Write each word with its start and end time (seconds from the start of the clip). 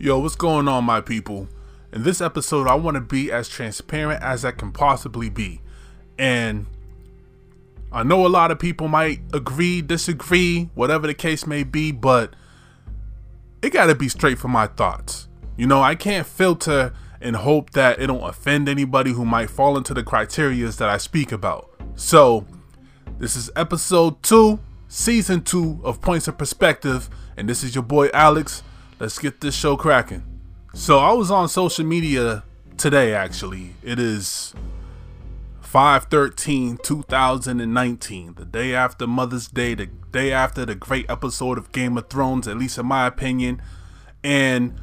Yo, 0.00 0.16
what's 0.16 0.36
going 0.36 0.68
on, 0.68 0.84
my 0.84 1.00
people? 1.00 1.48
In 1.92 2.04
this 2.04 2.20
episode, 2.20 2.68
I 2.68 2.76
want 2.76 2.94
to 2.94 3.00
be 3.00 3.32
as 3.32 3.48
transparent 3.48 4.22
as 4.22 4.44
I 4.44 4.52
can 4.52 4.70
possibly 4.70 5.28
be. 5.28 5.60
And 6.16 6.66
I 7.90 8.04
know 8.04 8.24
a 8.24 8.28
lot 8.28 8.52
of 8.52 8.60
people 8.60 8.86
might 8.86 9.22
agree, 9.32 9.82
disagree, 9.82 10.70
whatever 10.76 11.08
the 11.08 11.14
case 11.14 11.48
may 11.48 11.64
be, 11.64 11.90
but 11.90 12.36
it 13.60 13.70
got 13.70 13.86
to 13.86 13.96
be 13.96 14.08
straight 14.08 14.38
from 14.38 14.52
my 14.52 14.68
thoughts. 14.68 15.26
You 15.56 15.66
know, 15.66 15.82
I 15.82 15.96
can't 15.96 16.28
filter 16.28 16.94
and 17.20 17.34
hope 17.34 17.70
that 17.70 18.00
it 18.00 18.06
don't 18.06 18.22
offend 18.22 18.68
anybody 18.68 19.10
who 19.10 19.24
might 19.24 19.50
fall 19.50 19.76
into 19.76 19.94
the 19.94 20.04
criterias 20.04 20.76
that 20.76 20.88
I 20.88 20.98
speak 20.98 21.32
about. 21.32 21.74
So, 21.96 22.46
this 23.18 23.34
is 23.34 23.50
episode 23.56 24.22
2, 24.22 24.60
season 24.86 25.42
2 25.42 25.80
of 25.82 26.00
Points 26.00 26.28
of 26.28 26.38
Perspective, 26.38 27.10
and 27.36 27.48
this 27.48 27.64
is 27.64 27.74
your 27.74 27.82
boy 27.82 28.10
Alex 28.14 28.62
let's 28.98 29.18
get 29.18 29.40
this 29.40 29.54
show 29.54 29.76
cracking. 29.76 30.24
So 30.74 30.98
I 30.98 31.12
was 31.12 31.30
on 31.30 31.48
social 31.48 31.84
media 31.84 32.44
today 32.76 33.14
actually. 33.14 33.74
It 33.82 33.98
is 33.98 34.54
513 35.60 36.78
2019, 36.82 38.34
the 38.34 38.44
day 38.44 38.74
after 38.74 39.06
Mother's 39.06 39.48
Day, 39.48 39.74
the 39.74 39.86
day 39.86 40.32
after 40.32 40.64
the 40.64 40.74
great 40.74 41.08
episode 41.08 41.58
of 41.58 41.72
Game 41.72 41.96
of 41.96 42.08
Thrones, 42.08 42.48
at 42.48 42.56
least 42.56 42.78
in 42.78 42.86
my 42.86 43.06
opinion. 43.06 43.62
And 44.24 44.80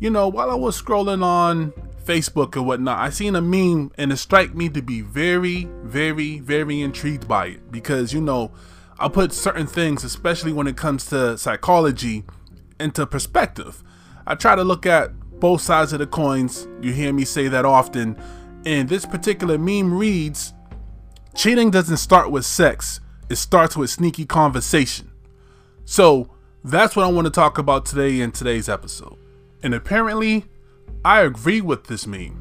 you 0.00 0.10
know, 0.10 0.28
while 0.28 0.50
I 0.50 0.54
was 0.54 0.80
scrolling 0.80 1.22
on 1.22 1.72
Facebook 2.04 2.56
and 2.56 2.66
whatnot, 2.66 2.98
I 2.98 3.10
seen 3.10 3.36
a 3.36 3.40
meme 3.40 3.92
and 3.96 4.12
it 4.12 4.16
struck 4.16 4.54
me 4.54 4.68
to 4.70 4.82
be 4.82 5.00
very, 5.00 5.68
very, 5.82 6.40
very 6.40 6.80
intrigued 6.80 7.28
by 7.28 7.46
it 7.46 7.70
because 7.70 8.12
you 8.12 8.20
know, 8.20 8.50
I 8.98 9.08
put 9.08 9.32
certain 9.32 9.66
things, 9.66 10.04
especially 10.04 10.52
when 10.52 10.66
it 10.66 10.76
comes 10.76 11.06
to 11.06 11.36
psychology, 11.38 12.24
into 12.80 13.06
perspective. 13.06 13.82
I 14.26 14.34
try 14.34 14.54
to 14.56 14.64
look 14.64 14.86
at 14.86 15.12
both 15.40 15.60
sides 15.60 15.92
of 15.92 15.98
the 15.98 16.06
coins. 16.06 16.66
You 16.80 16.92
hear 16.92 17.12
me 17.12 17.24
say 17.24 17.48
that 17.48 17.64
often. 17.64 18.16
And 18.64 18.88
this 18.88 19.04
particular 19.04 19.58
meme 19.58 19.92
reads 19.92 20.54
Cheating 21.34 21.70
doesn't 21.70 21.96
start 21.96 22.30
with 22.30 22.46
sex, 22.46 23.00
it 23.28 23.36
starts 23.36 23.76
with 23.76 23.90
sneaky 23.90 24.24
conversation. 24.24 25.10
So 25.84 26.30
that's 26.62 26.96
what 26.96 27.04
I 27.04 27.10
want 27.10 27.26
to 27.26 27.30
talk 27.30 27.58
about 27.58 27.84
today 27.84 28.20
in 28.20 28.32
today's 28.32 28.68
episode. 28.68 29.18
And 29.62 29.74
apparently, 29.74 30.46
I 31.04 31.22
agree 31.22 31.60
with 31.60 31.84
this 31.84 32.06
meme. 32.06 32.40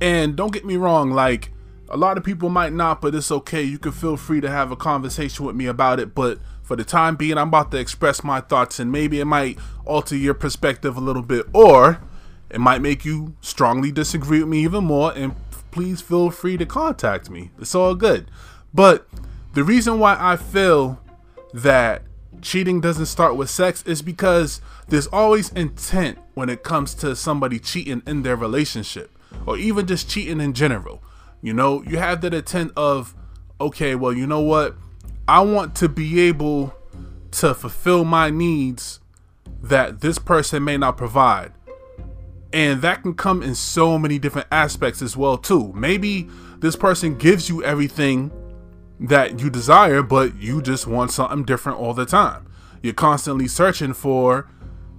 And 0.00 0.36
don't 0.36 0.52
get 0.52 0.64
me 0.64 0.76
wrong, 0.76 1.10
like, 1.10 1.50
a 1.88 1.96
lot 1.96 2.18
of 2.18 2.24
people 2.24 2.48
might 2.48 2.72
not, 2.72 3.00
but 3.00 3.14
it's 3.14 3.32
okay. 3.32 3.62
You 3.62 3.78
can 3.78 3.92
feel 3.92 4.16
free 4.16 4.40
to 4.40 4.50
have 4.50 4.70
a 4.70 4.76
conversation 4.76 5.44
with 5.44 5.56
me 5.56 5.66
about 5.66 6.00
it. 6.00 6.14
But 6.14 6.38
for 6.62 6.76
the 6.76 6.84
time 6.84 7.16
being, 7.16 7.38
I'm 7.38 7.48
about 7.48 7.70
to 7.70 7.78
express 7.78 8.22
my 8.22 8.40
thoughts, 8.40 8.78
and 8.78 8.92
maybe 8.92 9.20
it 9.20 9.24
might 9.24 9.58
alter 9.84 10.16
your 10.16 10.34
perspective 10.34 10.96
a 10.96 11.00
little 11.00 11.22
bit, 11.22 11.46
or 11.52 12.00
it 12.50 12.60
might 12.60 12.82
make 12.82 13.04
you 13.04 13.34
strongly 13.40 13.90
disagree 13.90 14.40
with 14.40 14.48
me 14.48 14.62
even 14.64 14.84
more. 14.84 15.12
And 15.16 15.34
please 15.70 16.00
feel 16.00 16.30
free 16.30 16.56
to 16.56 16.66
contact 16.66 17.30
me. 17.30 17.50
It's 17.58 17.74
all 17.74 17.94
good. 17.94 18.30
But 18.74 19.08
the 19.54 19.64
reason 19.64 19.98
why 19.98 20.16
I 20.18 20.36
feel 20.36 21.00
that 21.54 22.02
cheating 22.42 22.80
doesn't 22.80 23.06
start 23.06 23.36
with 23.36 23.50
sex 23.50 23.82
is 23.84 24.02
because 24.02 24.60
there's 24.88 25.06
always 25.08 25.50
intent 25.52 26.18
when 26.34 26.48
it 26.48 26.62
comes 26.62 26.94
to 26.94 27.16
somebody 27.16 27.58
cheating 27.58 28.02
in 28.06 28.22
their 28.22 28.36
relationship 28.36 29.10
or 29.46 29.56
even 29.56 29.86
just 29.86 30.08
cheating 30.08 30.40
in 30.40 30.52
general. 30.52 31.02
You 31.40 31.52
know, 31.52 31.82
you 31.82 31.98
have 31.98 32.20
that 32.22 32.34
intent 32.34 32.72
of, 32.76 33.14
okay, 33.60 33.94
well, 33.94 34.12
you 34.12 34.26
know 34.26 34.40
what? 34.40 34.76
I 35.26 35.40
want 35.40 35.74
to 35.76 35.88
be 35.88 36.20
able 36.22 36.74
to 37.32 37.54
fulfill 37.54 38.04
my 38.04 38.30
needs 38.30 39.00
that 39.62 40.00
this 40.00 40.18
person 40.18 40.64
may 40.64 40.76
not 40.76 40.96
provide. 40.96 41.52
And 42.52 42.80
that 42.82 43.02
can 43.02 43.14
come 43.14 43.42
in 43.42 43.54
so 43.54 43.98
many 43.98 44.18
different 44.18 44.48
aspects 44.50 45.02
as 45.02 45.16
well 45.16 45.36
too. 45.36 45.72
Maybe 45.74 46.28
this 46.58 46.76
person 46.76 47.16
gives 47.16 47.48
you 47.48 47.62
everything 47.62 48.32
that 49.00 49.40
you 49.40 49.50
desire, 49.50 50.02
but 50.02 50.36
you 50.36 50.62
just 50.62 50.86
want 50.86 51.10
something 51.12 51.44
different 51.44 51.78
all 51.78 51.94
the 51.94 52.06
time. 52.06 52.46
You're 52.82 52.94
constantly 52.94 53.48
searching 53.48 53.92
for 53.92 54.48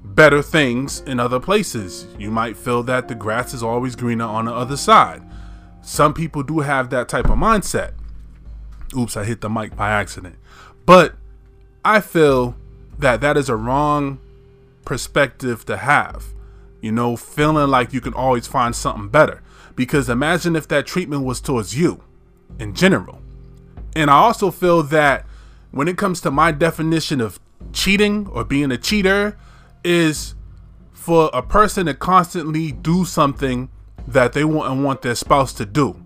better 0.03 0.41
things 0.41 1.01
in 1.01 1.19
other 1.19 1.39
places. 1.39 2.05
You 2.17 2.31
might 2.31 2.55
feel 2.55 2.83
that 2.83 3.07
the 3.07 3.15
grass 3.15 3.53
is 3.53 3.63
always 3.63 3.95
greener 3.95 4.25
on 4.25 4.45
the 4.45 4.53
other 4.53 4.77
side. 4.77 5.23
Some 5.89 6.13
people 6.13 6.43
do 6.43 6.59
have 6.59 6.91
that 6.91 7.09
type 7.09 7.25
of 7.31 7.39
mindset. 7.39 7.93
Oops, 8.95 9.17
I 9.17 9.23
hit 9.23 9.41
the 9.41 9.49
mic 9.49 9.75
by 9.75 9.89
accident. 9.89 10.35
But 10.85 11.15
I 11.83 11.99
feel 11.99 12.55
that 12.99 13.21
that 13.21 13.37
is 13.37 13.49
a 13.49 13.55
wrong 13.55 14.19
perspective 14.85 15.65
to 15.65 15.77
have. 15.77 16.25
You 16.79 16.91
know, 16.91 17.17
feeling 17.17 17.71
like 17.71 17.91
you 17.91 18.01
can 18.01 18.13
always 18.13 18.45
find 18.45 18.75
something 18.75 19.09
better. 19.09 19.41
Because 19.75 20.09
imagine 20.09 20.55
if 20.55 20.67
that 20.67 20.85
treatment 20.85 21.23
was 21.23 21.41
towards 21.41 21.75
you 21.75 22.03
in 22.59 22.75
general. 22.75 23.19
And 23.95 24.11
I 24.11 24.17
also 24.17 24.51
feel 24.51 24.83
that 24.83 25.25
when 25.71 25.87
it 25.87 25.97
comes 25.97 26.21
to 26.21 26.29
my 26.29 26.51
definition 26.51 27.19
of 27.19 27.39
cheating 27.73 28.27
or 28.27 28.43
being 28.43 28.71
a 28.71 28.77
cheater, 28.77 29.39
is 29.83 30.35
for 30.93 31.31
a 31.33 31.41
person 31.41 31.87
to 31.87 31.95
constantly 31.95 32.71
do 32.71 33.05
something 33.05 33.69
that 34.07 34.33
they 34.33 34.41
and 34.41 34.83
want 34.83 35.01
their 35.01 35.15
spouse 35.15 35.53
to 35.53 35.65
do. 35.65 36.03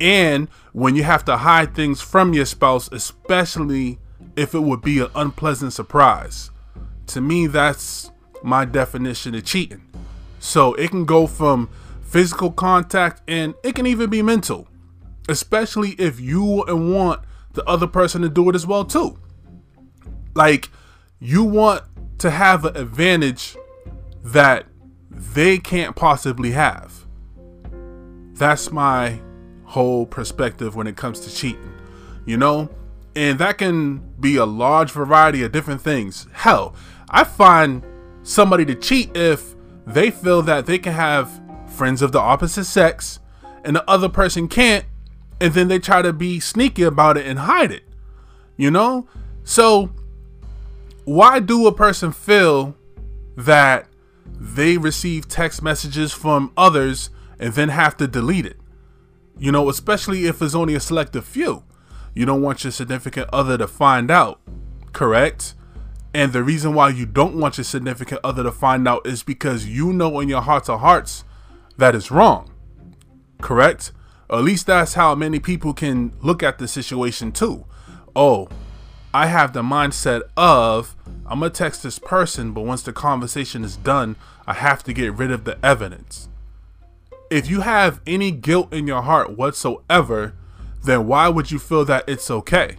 And 0.00 0.48
when 0.72 0.94
you 0.94 1.02
have 1.02 1.24
to 1.24 1.36
hide 1.36 1.74
things 1.74 2.00
from 2.00 2.32
your 2.32 2.46
spouse, 2.46 2.88
especially 2.92 3.98
if 4.36 4.54
it 4.54 4.60
would 4.60 4.80
be 4.80 5.00
an 5.00 5.08
unpleasant 5.14 5.72
surprise. 5.72 6.50
To 7.08 7.20
me, 7.20 7.48
that's 7.48 8.12
my 8.42 8.64
definition 8.64 9.34
of 9.34 9.44
cheating. 9.44 9.84
So 10.38 10.74
it 10.74 10.90
can 10.90 11.04
go 11.04 11.26
from 11.26 11.68
physical 12.02 12.52
contact 12.52 13.22
and 13.26 13.54
it 13.64 13.74
can 13.74 13.86
even 13.86 14.08
be 14.08 14.22
mental, 14.22 14.68
especially 15.28 15.90
if 15.92 16.20
you 16.20 16.64
want 16.68 17.22
the 17.54 17.64
other 17.64 17.88
person 17.88 18.22
to 18.22 18.28
do 18.28 18.48
it 18.48 18.54
as 18.54 18.66
well 18.66 18.84
too. 18.84 19.18
Like 20.34 20.70
you 21.18 21.42
want 21.42 21.82
to 22.18 22.30
have 22.30 22.64
an 22.64 22.76
advantage 22.76 23.56
that 24.22 24.66
they 25.10 25.58
can't 25.58 25.96
possibly 25.96 26.52
have. 26.52 27.06
That's 28.38 28.70
my 28.70 29.20
whole 29.64 30.06
perspective 30.06 30.76
when 30.76 30.86
it 30.86 30.96
comes 30.96 31.20
to 31.20 31.34
cheating, 31.34 31.74
you 32.24 32.36
know? 32.36 32.70
And 33.16 33.38
that 33.40 33.58
can 33.58 33.98
be 34.20 34.36
a 34.36 34.46
large 34.46 34.92
variety 34.92 35.42
of 35.42 35.50
different 35.50 35.80
things. 35.80 36.28
Hell, 36.32 36.74
I 37.10 37.24
find 37.24 37.82
somebody 38.22 38.64
to 38.66 38.76
cheat 38.76 39.16
if 39.16 39.54
they 39.86 40.10
feel 40.10 40.42
that 40.42 40.66
they 40.66 40.78
can 40.78 40.92
have 40.92 41.28
friends 41.66 42.00
of 42.00 42.12
the 42.12 42.20
opposite 42.20 42.64
sex 42.64 43.18
and 43.64 43.74
the 43.74 43.90
other 43.90 44.08
person 44.08 44.46
can't, 44.46 44.84
and 45.40 45.52
then 45.52 45.68
they 45.68 45.80
try 45.80 46.00
to 46.00 46.12
be 46.12 46.38
sneaky 46.38 46.84
about 46.84 47.16
it 47.16 47.26
and 47.26 47.40
hide 47.40 47.72
it, 47.72 47.82
you 48.56 48.70
know? 48.70 49.08
So, 49.42 49.90
why 51.04 51.40
do 51.40 51.66
a 51.66 51.72
person 51.74 52.12
feel 52.12 52.76
that 53.36 53.88
they 54.26 54.78
receive 54.78 55.26
text 55.26 55.62
messages 55.62 56.12
from 56.12 56.52
others 56.56 57.10
and 57.38 57.54
then 57.54 57.68
have 57.68 57.96
to 57.98 58.06
delete 58.06 58.46
it? 58.46 58.58
You 59.38 59.52
know, 59.52 59.68
especially 59.68 60.26
if 60.26 60.42
it's 60.42 60.54
only 60.54 60.74
a 60.74 60.80
selective 60.80 61.24
few. 61.24 61.64
You 62.14 62.26
don't 62.26 62.42
want 62.42 62.64
your 62.64 62.72
significant 62.72 63.28
other 63.32 63.56
to 63.56 63.68
find 63.68 64.10
out, 64.10 64.40
correct? 64.92 65.54
And 66.12 66.32
the 66.32 66.42
reason 66.42 66.74
why 66.74 66.88
you 66.88 67.06
don't 67.06 67.38
want 67.38 67.58
your 67.58 67.64
significant 67.64 68.20
other 68.24 68.42
to 68.42 68.50
find 68.50 68.88
out 68.88 69.06
is 69.06 69.22
because 69.22 69.66
you 69.66 69.92
know 69.92 70.18
in 70.20 70.28
your 70.28 70.40
hearts 70.40 70.68
of 70.68 70.80
hearts 70.80 71.24
that 71.76 71.94
is 71.94 72.10
wrong, 72.10 72.50
correct? 73.40 73.92
Or 74.28 74.38
at 74.38 74.44
least 74.44 74.66
that's 74.66 74.94
how 74.94 75.14
many 75.14 75.38
people 75.38 75.72
can 75.72 76.12
look 76.20 76.42
at 76.42 76.58
the 76.58 76.66
situation 76.66 77.30
too. 77.30 77.66
Oh, 78.16 78.48
I 79.14 79.26
have 79.26 79.52
the 79.52 79.62
mindset 79.62 80.22
of 80.36 80.96
I'm 81.26 81.40
gonna 81.40 81.50
text 81.50 81.82
this 81.82 81.98
person, 81.98 82.52
but 82.52 82.62
once 82.62 82.82
the 82.82 82.92
conversation 82.92 83.62
is 83.62 83.76
done, 83.76 84.16
I 84.46 84.54
have 84.54 84.82
to 84.84 84.92
get 84.92 85.14
rid 85.14 85.30
of 85.30 85.44
the 85.44 85.64
evidence 85.64 86.28
if 87.30 87.48
you 87.48 87.60
have 87.60 88.00
any 88.06 88.30
guilt 88.30 88.72
in 88.72 88.86
your 88.86 89.02
heart 89.02 89.36
whatsoever, 89.36 90.34
then 90.84 91.06
why 91.06 91.28
would 91.28 91.50
you 91.50 91.58
feel 91.58 91.84
that 91.84 92.08
it's 92.08 92.30
okay? 92.30 92.76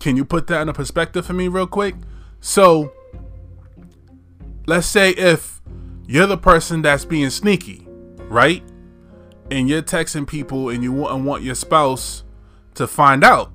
Can 0.00 0.16
you 0.16 0.24
put 0.24 0.46
that 0.46 0.62
in 0.62 0.68
a 0.68 0.72
perspective 0.72 1.26
for 1.26 1.32
me, 1.32 1.48
real 1.48 1.66
quick? 1.66 1.94
So, 2.40 2.92
let's 4.66 4.86
say 4.86 5.10
if 5.10 5.60
you're 6.06 6.26
the 6.26 6.38
person 6.38 6.82
that's 6.82 7.04
being 7.04 7.30
sneaky, 7.30 7.86
right? 8.28 8.62
And 9.50 9.68
you're 9.68 9.82
texting 9.82 10.26
people 10.26 10.68
and 10.68 10.82
you 10.82 10.92
want, 10.92 11.24
want 11.24 11.42
your 11.42 11.54
spouse 11.54 12.22
to 12.74 12.86
find 12.86 13.24
out. 13.24 13.52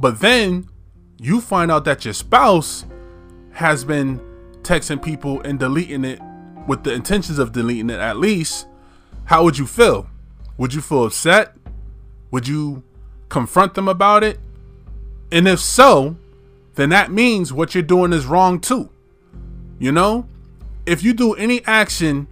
But 0.00 0.20
then 0.20 0.68
you 1.18 1.40
find 1.40 1.70
out 1.70 1.84
that 1.84 2.04
your 2.04 2.14
spouse 2.14 2.84
has 3.52 3.84
been 3.84 4.20
texting 4.62 5.02
people 5.02 5.40
and 5.42 5.58
deleting 5.58 6.04
it 6.04 6.20
with 6.68 6.84
the 6.84 6.92
intentions 6.92 7.38
of 7.38 7.52
deleting 7.52 7.90
it 7.90 7.98
at 7.98 8.18
least, 8.18 8.68
how 9.24 9.42
would 9.42 9.58
you 9.58 9.66
feel? 9.66 10.08
Would 10.56 10.74
you 10.74 10.80
feel 10.80 11.04
upset? 11.04 11.54
Would 12.30 12.46
you 12.46 12.84
confront 13.28 13.74
them 13.74 13.88
about 13.88 14.22
it? 14.22 14.38
And 15.32 15.48
if 15.48 15.58
so, 15.58 16.16
then 16.76 16.90
that 16.90 17.10
means 17.10 17.52
what 17.52 17.74
you're 17.74 17.82
doing 17.82 18.12
is 18.12 18.26
wrong 18.26 18.60
too. 18.60 18.90
You 19.80 19.92
know? 19.92 20.28
if 20.88 21.02
you 21.02 21.12
do 21.12 21.34
any 21.34 21.64
action 21.66 22.26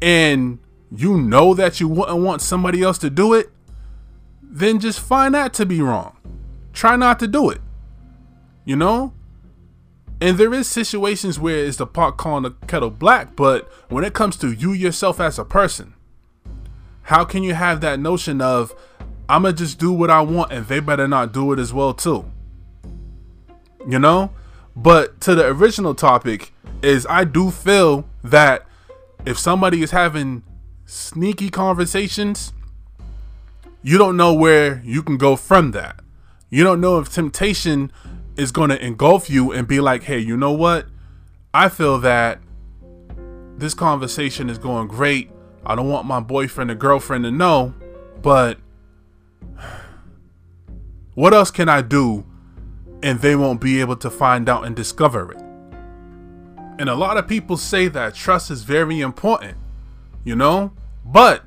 and 0.00 0.58
you 0.94 1.18
know 1.18 1.54
that 1.54 1.80
you 1.80 1.88
wouldn't 1.88 2.18
want 2.20 2.40
somebody 2.40 2.82
else 2.82 2.98
to 2.98 3.10
do 3.10 3.34
it, 3.34 3.50
then 4.40 4.78
just 4.78 5.00
find 5.00 5.34
that 5.34 5.52
to 5.54 5.66
be 5.66 5.82
wrong. 5.82 6.16
Try 6.72 6.96
not 6.96 7.18
to 7.18 7.26
do 7.26 7.50
it. 7.50 7.60
You 8.64 8.76
know? 8.76 9.12
And 10.20 10.36
there 10.36 10.52
is 10.52 10.68
situations 10.68 11.38
where 11.38 11.64
it's 11.64 11.76
the 11.76 11.86
pot 11.86 12.16
calling 12.16 12.42
the 12.42 12.50
kettle 12.66 12.90
black, 12.90 13.36
but 13.36 13.70
when 13.88 14.02
it 14.04 14.14
comes 14.14 14.36
to 14.38 14.50
you 14.50 14.72
yourself 14.72 15.20
as 15.20 15.38
a 15.38 15.44
person, 15.44 15.94
how 17.02 17.24
can 17.24 17.42
you 17.42 17.54
have 17.54 17.80
that 17.80 18.00
notion 18.00 18.40
of 18.40 18.74
I'ma 19.28 19.52
just 19.52 19.78
do 19.78 19.92
what 19.92 20.10
I 20.10 20.20
want 20.22 20.52
and 20.52 20.66
they 20.66 20.80
better 20.80 21.06
not 21.06 21.32
do 21.32 21.52
it 21.52 21.58
as 21.58 21.72
well 21.72 21.94
too? 21.94 22.30
You 23.86 23.98
know? 23.98 24.32
But 24.74 25.20
to 25.22 25.34
the 25.34 25.46
original 25.46 25.94
topic 25.94 26.52
is 26.82 27.06
I 27.08 27.24
do 27.24 27.50
feel 27.50 28.08
that 28.22 28.66
if 29.24 29.38
somebody 29.38 29.82
is 29.82 29.90
having 29.92 30.42
sneaky 30.86 31.50
conversations, 31.50 32.52
you 33.82 33.98
don't 33.98 34.16
know 34.16 34.34
where 34.34 34.82
you 34.84 35.02
can 35.02 35.16
go 35.16 35.36
from 35.36 35.70
that. 35.72 36.00
You 36.50 36.64
don't 36.64 36.80
know 36.80 36.98
if 36.98 37.12
temptation 37.12 37.92
is 38.38 38.52
going 38.52 38.70
to 38.70 38.82
engulf 38.82 39.28
you 39.28 39.52
and 39.52 39.66
be 39.66 39.80
like, 39.80 40.04
hey, 40.04 40.18
you 40.18 40.36
know 40.36 40.52
what? 40.52 40.86
I 41.52 41.68
feel 41.68 41.98
that 41.98 42.40
this 43.56 43.74
conversation 43.74 44.48
is 44.48 44.56
going 44.58 44.86
great. 44.86 45.30
I 45.66 45.74
don't 45.74 45.90
want 45.90 46.06
my 46.06 46.20
boyfriend 46.20 46.70
or 46.70 46.76
girlfriend 46.76 47.24
to 47.24 47.32
know, 47.32 47.74
but 48.22 48.58
what 51.14 51.34
else 51.34 51.50
can 51.50 51.68
I 51.68 51.82
do 51.82 52.24
and 53.02 53.18
they 53.18 53.34
won't 53.34 53.60
be 53.60 53.80
able 53.80 53.96
to 53.96 54.08
find 54.08 54.48
out 54.48 54.64
and 54.64 54.76
discover 54.76 55.32
it? 55.32 55.42
And 56.78 56.88
a 56.88 56.94
lot 56.94 57.16
of 57.16 57.26
people 57.26 57.56
say 57.56 57.88
that 57.88 58.14
trust 58.14 58.52
is 58.52 58.62
very 58.62 59.00
important, 59.00 59.58
you 60.22 60.36
know? 60.36 60.72
But 61.04 61.42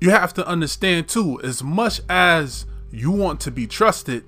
you 0.00 0.10
have 0.10 0.32
to 0.34 0.46
understand 0.46 1.08
too, 1.08 1.40
as 1.42 1.64
much 1.64 2.00
as 2.08 2.66
you 2.92 3.10
want 3.10 3.40
to 3.40 3.50
be 3.50 3.66
trusted, 3.66 4.24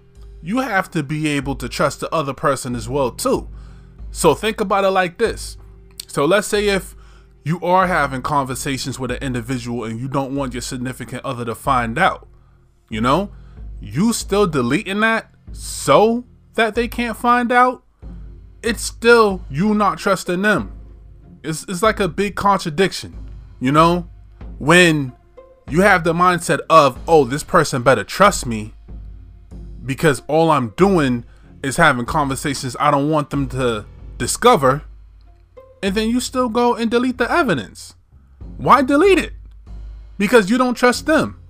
you 0.49 0.61
have 0.61 0.91
to 0.91 1.03
be 1.03 1.29
able 1.29 1.55
to 1.55 1.69
trust 1.69 2.01
the 2.01 2.11
other 2.11 2.33
person 2.33 2.75
as 2.75 2.89
well 2.89 3.11
too. 3.11 3.47
So 4.11 4.35
think 4.35 4.63
about 4.63 4.85
it 4.85 4.89
like 4.89 5.19
this. 5.19 5.59
So 6.07 6.25
let's 6.25 6.47
say 6.47 6.69
if 6.69 6.97
you 7.45 7.61
are 7.61 7.87
having 7.87 8.23
conversations 8.23 8.99
with 8.99 9.11
an 9.11 9.19
individual 9.19 9.85
and 9.85 10.01
you 10.01 10.09
don't 10.09 10.35
want 10.35 10.55
your 10.55 10.63
significant 10.63 11.23
other 11.23 11.45
to 11.45 11.55
find 11.55 11.99
out, 11.99 12.27
you 12.89 12.99
know, 12.99 13.31
you 13.79 14.15
still 14.15 14.47
deleting 14.47 15.01
that 15.01 15.31
so 15.53 16.25
that 16.55 16.75
they 16.75 16.89
can't 16.89 17.19
find 17.19 17.53
out, 17.53 17.85
it's 18.63 18.81
still 18.81 19.45
you 19.51 19.75
not 19.75 19.99
trusting 19.99 20.41
them. 20.41 20.73
It's, 21.43 21.67
it's 21.69 21.83
like 21.83 22.01
a 22.01 22.09
big 22.09 22.37
contradiction, 22.37 23.15
you 23.61 23.71
know, 23.71 24.09
when 24.59 25.13
you 25.69 25.83
have 25.83 26.05
the 26.05 26.15
mindset 26.15 26.61
of, 26.71 26.99
oh, 27.07 27.25
this 27.25 27.45
person 27.45 27.83
better 27.83 28.03
trust 28.03 28.47
me 28.47 28.73
because 29.89 30.21
all 30.29 30.51
I'm 30.51 30.69
doing 30.77 31.25
is 31.63 31.79
having 31.79 32.05
conversations 32.05 32.77
I 32.79 32.91
don't 32.91 33.09
want 33.09 33.31
them 33.31 33.49
to 33.49 33.87
discover, 34.19 34.83
and 35.83 35.95
then 35.95 36.11
you 36.11 36.21
still 36.21 36.51
go 36.51 36.75
and 36.75 36.91
delete 36.91 37.17
the 37.17 37.31
evidence. 37.33 37.95
Why 38.59 38.83
delete 38.83 39.19
it? 39.19 39.33
Because 40.19 40.51
you 40.51 40.59
don't 40.59 40.75
trust 40.75 41.07
them. 41.07 41.41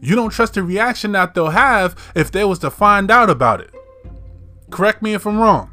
You 0.00 0.16
don't 0.16 0.30
trust 0.30 0.54
the 0.54 0.64
reaction 0.64 1.12
that 1.12 1.34
they'll 1.34 1.50
have 1.50 2.12
if 2.16 2.32
they 2.32 2.44
was 2.44 2.58
to 2.58 2.70
find 2.70 3.12
out 3.12 3.30
about 3.30 3.60
it. 3.60 3.72
Correct 4.70 5.00
me 5.00 5.14
if 5.14 5.24
I'm 5.24 5.38
wrong. 5.38 5.70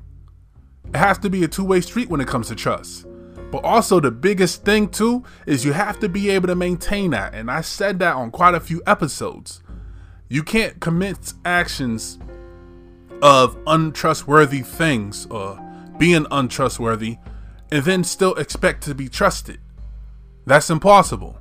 It 0.93 0.97
has 0.97 1.17
to 1.19 1.29
be 1.29 1.43
a 1.43 1.47
two-way 1.47 1.81
street 1.81 2.09
when 2.09 2.21
it 2.21 2.27
comes 2.27 2.49
to 2.49 2.55
trust. 2.55 3.07
But 3.51 3.63
also 3.63 3.99
the 3.99 4.11
biggest 4.11 4.63
thing 4.63 4.89
too 4.89 5.23
is 5.47 5.65
you 5.65 5.73
have 5.73 5.99
to 6.01 6.07
be 6.07 6.29
able 6.29 6.49
to 6.49 6.55
maintain 6.55 7.11
that. 7.11 7.33
And 7.33 7.49
I 7.49 7.61
said 7.61 7.97
that 7.97 8.15
on 8.15 8.29
quite 8.29 8.53
a 8.53 8.59
few 8.59 8.83
episodes. 8.85 9.63
You 10.31 10.43
can't 10.43 10.79
commit 10.79 11.33
actions 11.43 12.17
of 13.21 13.57
untrustworthy 13.67 14.61
things 14.61 15.25
or 15.25 15.59
being 15.97 16.25
untrustworthy 16.31 17.17
and 17.69 17.83
then 17.83 18.05
still 18.05 18.35
expect 18.35 18.83
to 18.83 18.95
be 18.95 19.09
trusted. 19.09 19.59
That's 20.45 20.69
impossible. 20.69 21.37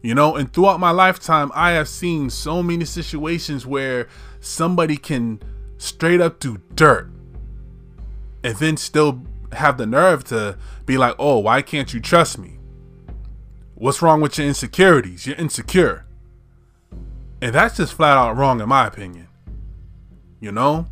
You 0.00 0.14
know, 0.14 0.36
and 0.36 0.52
throughout 0.52 0.78
my 0.78 0.92
lifetime, 0.92 1.50
I 1.56 1.72
have 1.72 1.88
seen 1.88 2.30
so 2.30 2.62
many 2.62 2.84
situations 2.84 3.66
where 3.66 4.06
somebody 4.38 4.96
can 4.96 5.42
straight 5.78 6.20
up 6.20 6.38
do 6.38 6.58
dirt 6.76 7.10
and 8.44 8.56
then 8.58 8.76
still 8.76 9.22
have 9.54 9.76
the 9.76 9.86
nerve 9.86 10.22
to 10.26 10.56
be 10.86 10.96
like, 10.96 11.16
oh, 11.18 11.40
why 11.40 11.62
can't 11.62 11.92
you 11.92 11.98
trust 11.98 12.38
me? 12.38 12.60
What's 13.74 14.00
wrong 14.00 14.20
with 14.20 14.38
your 14.38 14.46
insecurities? 14.46 15.26
You're 15.26 15.34
insecure. 15.34 16.06
And 17.42 17.54
that's 17.54 17.76
just 17.76 17.94
flat 17.94 18.16
out 18.16 18.36
wrong, 18.36 18.60
in 18.60 18.68
my 18.68 18.86
opinion. 18.86 19.28
You 20.40 20.52
know? 20.52 20.86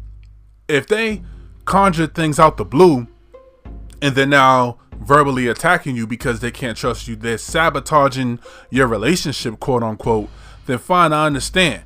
If 0.66 0.86
they 0.86 1.22
conjure 1.64 2.06
things 2.06 2.38
out 2.38 2.56
the 2.56 2.64
blue 2.64 3.06
and 4.00 4.14
they're 4.14 4.26
now 4.26 4.78
verbally 4.92 5.46
attacking 5.46 5.96
you 5.96 6.06
because 6.06 6.40
they 6.40 6.50
can't 6.50 6.76
trust 6.76 7.08
you, 7.08 7.16
they're 7.16 7.38
sabotaging 7.38 8.40
your 8.70 8.86
relationship, 8.86 9.60
quote 9.60 9.82
unquote, 9.82 10.28
then 10.66 10.78
fine, 10.78 11.12
I 11.12 11.26
understand. 11.26 11.82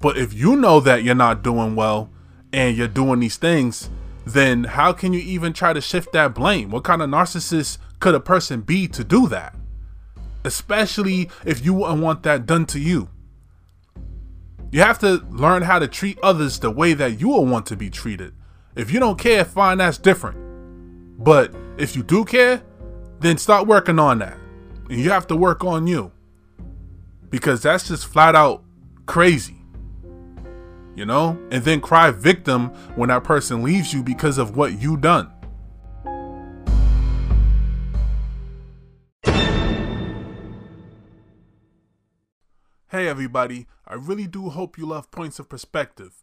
But 0.00 0.16
if 0.16 0.32
you 0.32 0.56
know 0.56 0.80
that 0.80 1.04
you're 1.04 1.14
not 1.14 1.42
doing 1.42 1.76
well 1.76 2.10
and 2.52 2.76
you're 2.76 2.88
doing 2.88 3.20
these 3.20 3.36
things, 3.36 3.90
then 4.24 4.64
how 4.64 4.92
can 4.92 5.12
you 5.12 5.20
even 5.20 5.52
try 5.52 5.72
to 5.72 5.80
shift 5.80 6.12
that 6.12 6.34
blame? 6.34 6.70
What 6.70 6.84
kind 6.84 7.02
of 7.02 7.10
narcissist 7.10 7.78
could 8.00 8.14
a 8.14 8.20
person 8.20 8.62
be 8.62 8.88
to 8.88 9.04
do 9.04 9.28
that? 9.28 9.54
Especially 10.44 11.30
if 11.44 11.64
you 11.64 11.74
wouldn't 11.74 12.02
want 12.02 12.22
that 12.22 12.46
done 12.46 12.66
to 12.66 12.80
you. 12.80 13.08
You 14.70 14.80
have 14.80 14.98
to 15.00 15.24
learn 15.30 15.62
how 15.62 15.78
to 15.78 15.88
treat 15.88 16.18
others 16.22 16.58
the 16.58 16.70
way 16.70 16.94
that 16.94 17.20
you 17.20 17.28
will 17.28 17.46
want 17.46 17.66
to 17.66 17.76
be 17.76 17.90
treated. 17.90 18.34
If 18.76 18.92
you 18.92 19.00
don't 19.00 19.18
care, 19.18 19.44
fine, 19.44 19.78
that's 19.78 19.98
different. 19.98 20.38
But 21.22 21.54
if 21.76 21.96
you 21.96 22.02
do 22.02 22.24
care, 22.24 22.62
then 23.18 23.36
start 23.36 23.66
working 23.66 23.98
on 23.98 24.20
that. 24.20 24.38
And 24.88 24.98
you 25.00 25.10
have 25.10 25.26
to 25.28 25.36
work 25.36 25.64
on 25.64 25.86
you. 25.86 26.12
Because 27.30 27.62
that's 27.62 27.88
just 27.88 28.06
flat 28.06 28.34
out 28.34 28.64
crazy 29.06 29.60
you 31.00 31.06
know, 31.06 31.38
and 31.50 31.64
then 31.64 31.80
cry 31.80 32.10
victim 32.10 32.68
when 32.94 33.08
that 33.08 33.24
person 33.24 33.62
leaves 33.62 33.92
you 33.92 34.02
because 34.02 34.36
of 34.36 34.56
what 34.56 34.80
you 34.80 34.98
done. 34.98 35.32
Hey 42.88 43.06
everybody, 43.06 43.66
I 43.90 43.94
really 43.94 44.28
do 44.28 44.50
hope 44.50 44.78
you 44.78 44.86
love 44.86 45.10
Points 45.10 45.40
of 45.40 45.48
Perspective. 45.48 46.22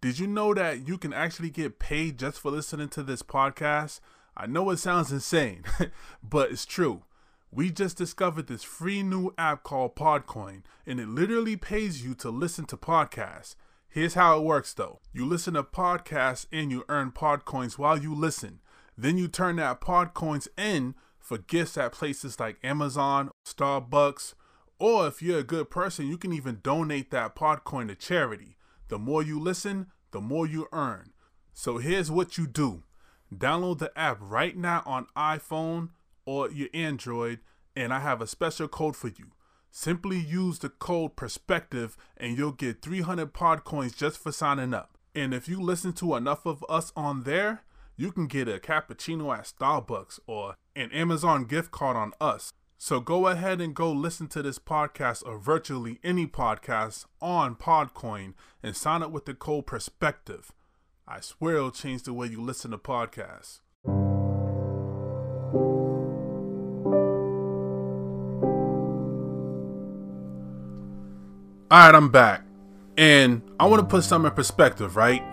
Did 0.00 0.20
you 0.20 0.28
know 0.28 0.54
that 0.54 0.86
you 0.86 0.96
can 0.98 1.12
actually 1.12 1.50
get 1.50 1.80
paid 1.80 2.16
just 2.16 2.38
for 2.38 2.52
listening 2.52 2.90
to 2.90 3.02
this 3.02 3.24
podcast? 3.24 3.98
I 4.36 4.46
know 4.46 4.70
it 4.70 4.76
sounds 4.76 5.10
insane, 5.10 5.64
but 6.22 6.52
it's 6.52 6.64
true. 6.64 7.02
We 7.50 7.72
just 7.72 7.96
discovered 7.96 8.46
this 8.46 8.62
free 8.62 9.02
new 9.02 9.34
app 9.36 9.64
called 9.64 9.96
Podcoin, 9.96 10.62
and 10.86 11.00
it 11.00 11.08
literally 11.08 11.56
pays 11.56 12.04
you 12.04 12.14
to 12.14 12.30
listen 12.30 12.66
to 12.66 12.76
podcasts. 12.76 13.56
Here's 13.88 14.14
how 14.14 14.38
it 14.38 14.44
works 14.44 14.72
though. 14.72 15.00
You 15.12 15.26
listen 15.26 15.54
to 15.54 15.64
podcasts 15.64 16.46
and 16.52 16.70
you 16.70 16.84
earn 16.88 17.10
Podcoins 17.10 17.78
while 17.78 17.98
you 17.98 18.14
listen. 18.14 18.60
Then 18.96 19.18
you 19.18 19.26
turn 19.26 19.56
that 19.56 19.80
Podcoins 19.80 20.46
in 20.56 20.94
for 21.18 21.38
gifts 21.38 21.76
at 21.76 21.90
places 21.90 22.38
like 22.38 22.58
Amazon, 22.62 23.32
Starbucks, 23.44 24.34
or 24.78 25.06
if 25.06 25.20
you're 25.22 25.40
a 25.40 25.44
good 25.44 25.70
person, 25.70 26.06
you 26.06 26.16
can 26.16 26.32
even 26.32 26.60
donate 26.62 27.10
that 27.10 27.34
Podcoin 27.34 27.88
to 27.88 27.94
charity. 27.94 28.56
The 28.88 28.98
more 28.98 29.22
you 29.22 29.40
listen, 29.40 29.88
the 30.12 30.20
more 30.20 30.46
you 30.46 30.66
earn. 30.72 31.12
So 31.52 31.78
here's 31.78 32.10
what 32.10 32.38
you 32.38 32.46
do. 32.46 32.84
Download 33.34 33.78
the 33.78 33.96
app 33.98 34.18
right 34.20 34.56
now 34.56 34.82
on 34.86 35.06
iPhone 35.16 35.90
or 36.24 36.50
your 36.50 36.68
Android, 36.72 37.40
and 37.74 37.92
I 37.92 38.00
have 38.00 38.22
a 38.22 38.26
special 38.26 38.68
code 38.68 38.96
for 38.96 39.08
you. 39.08 39.32
Simply 39.70 40.18
use 40.18 40.60
the 40.60 40.70
code 40.70 41.16
PERSPECTIVE 41.16 41.96
and 42.16 42.38
you'll 42.38 42.52
get 42.52 42.80
300 42.80 43.34
Podcoins 43.34 43.96
just 43.96 44.18
for 44.18 44.32
signing 44.32 44.72
up. 44.72 44.96
And 45.14 45.34
if 45.34 45.48
you 45.48 45.60
listen 45.60 45.92
to 45.94 46.14
enough 46.14 46.46
of 46.46 46.64
us 46.68 46.92
on 46.96 47.24
there, 47.24 47.64
you 47.96 48.12
can 48.12 48.28
get 48.28 48.48
a 48.48 48.58
cappuccino 48.58 49.36
at 49.36 49.44
Starbucks 49.44 50.20
or 50.26 50.54
an 50.76 50.90
Amazon 50.92 51.44
gift 51.44 51.70
card 51.70 51.96
on 51.96 52.12
us. 52.20 52.52
So 52.80 53.00
go 53.00 53.26
ahead 53.26 53.60
and 53.60 53.74
go 53.74 53.90
listen 53.90 54.28
to 54.28 54.40
this 54.40 54.60
podcast 54.60 55.26
or 55.26 55.36
virtually 55.36 55.98
any 56.04 56.28
podcast 56.28 57.06
on 57.20 57.56
Podcoin 57.56 58.34
and 58.62 58.76
sign 58.76 59.02
up 59.02 59.10
with 59.10 59.24
the 59.24 59.34
code 59.34 59.66
PERSPECTIVE. 59.66 60.52
I 61.04 61.18
swear 61.18 61.56
it'll 61.56 61.72
change 61.72 62.04
the 62.04 62.12
way 62.12 62.28
you 62.28 62.40
listen 62.40 62.70
to 62.70 62.78
podcasts. 62.78 63.58
All 71.70 71.78
right, 71.84 71.94
I'm 71.94 72.10
back. 72.10 72.44
And 72.96 73.42
I 73.58 73.66
want 73.66 73.80
to 73.80 73.86
put 73.88 74.04
some 74.04 74.24
in 74.24 74.30
perspective, 74.30 74.94
right? 74.94 75.24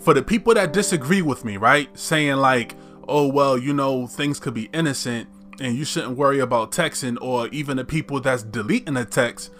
For 0.00 0.12
the 0.12 0.22
people 0.22 0.52
that 0.52 0.74
disagree 0.74 1.22
with 1.22 1.46
me, 1.46 1.56
right? 1.56 1.88
Saying 1.98 2.36
like, 2.36 2.74
oh, 3.08 3.26
well, 3.26 3.56
you 3.56 3.72
know, 3.72 4.06
things 4.06 4.38
could 4.38 4.52
be 4.52 4.68
innocent 4.74 5.30
and 5.60 5.76
you 5.76 5.84
shouldn't 5.84 6.16
worry 6.16 6.40
about 6.40 6.72
texting 6.72 7.16
or 7.20 7.48
even 7.48 7.76
the 7.76 7.84
people 7.84 8.20
that's 8.20 8.42
deleting 8.42 8.94
the 8.94 9.04
text. 9.04 9.52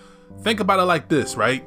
Think 0.42 0.60
about 0.60 0.80
it 0.80 0.84
like 0.84 1.08
this, 1.08 1.36
right? 1.36 1.64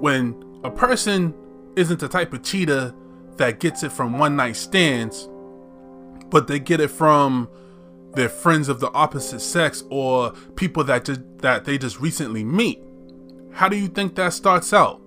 When 0.00 0.60
a 0.64 0.70
person 0.70 1.34
isn't 1.76 2.00
the 2.00 2.08
type 2.08 2.32
of 2.32 2.42
cheater 2.42 2.94
that 3.36 3.60
gets 3.60 3.82
it 3.82 3.92
from 3.92 4.18
one 4.18 4.36
night 4.36 4.56
stands, 4.56 5.28
but 6.30 6.46
they 6.46 6.58
get 6.58 6.80
it 6.80 6.90
from 6.90 7.48
their 8.14 8.28
friends 8.28 8.68
of 8.68 8.80
the 8.80 8.90
opposite 8.92 9.40
sex 9.40 9.84
or 9.90 10.32
people 10.56 10.82
that 10.84 11.04
just 11.04 11.20
that 11.38 11.64
they 11.64 11.78
just 11.78 12.00
recently 12.00 12.44
meet. 12.44 12.82
How 13.52 13.68
do 13.68 13.76
you 13.76 13.88
think 13.88 14.14
that 14.16 14.32
starts 14.32 14.72
out? 14.72 15.00